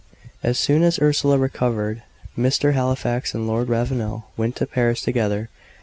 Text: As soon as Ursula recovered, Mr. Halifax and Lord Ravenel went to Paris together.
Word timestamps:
As 0.41 0.57
soon 0.57 0.81
as 0.81 0.97
Ursula 0.99 1.37
recovered, 1.37 2.01
Mr. 2.35 2.73
Halifax 2.73 3.35
and 3.35 3.45
Lord 3.45 3.69
Ravenel 3.69 4.25
went 4.35 4.55
to 4.55 4.65
Paris 4.65 5.03
together. 5.03 5.49